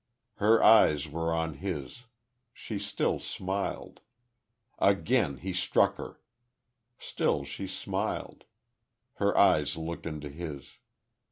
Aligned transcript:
Her 0.37 0.63
eyes 0.63 1.07
were 1.07 1.31
on 1.31 1.57
his.... 1.59 2.05
She 2.55 2.79
still 2.79 3.19
smiled.... 3.19 3.99
Again 4.79 5.37
he 5.37 5.53
struck 5.53 5.97
her.... 5.97 6.19
Still 6.97 7.43
she 7.45 7.67
smiled.... 7.67 8.45
Her 9.17 9.37
eyes 9.37 9.77
looked 9.77 10.07
into 10.07 10.29
his. 10.29 10.79